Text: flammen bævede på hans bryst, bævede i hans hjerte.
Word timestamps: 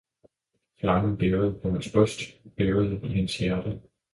flammen 0.79 1.17
bævede 1.17 1.59
på 1.61 1.69
hans 1.71 1.91
bryst, 1.93 2.19
bævede 2.57 2.99
i 3.03 3.07
hans 3.13 3.37
hjerte. 3.37 3.81